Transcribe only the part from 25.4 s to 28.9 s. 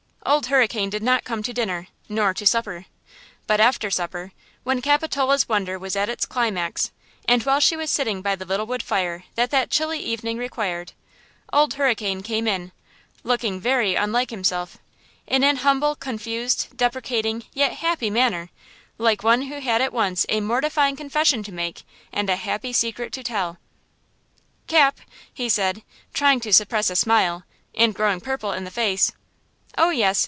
said, trying to suppress a smile, and growing purple in the